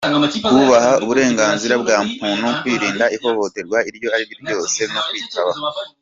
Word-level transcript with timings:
kubaha 0.45 0.91
uburenganzira 1.03 1.73
bwa 1.81 1.97
muntu, 2.19 2.47
kwirinda 2.59 3.05
ihohoterwa 3.15 3.77
iryo 3.89 4.07
ari 4.15 4.23
ryo 4.29 4.35
ryose 4.41 4.81
no 4.93 5.01
kwiyitaho. 5.07 5.53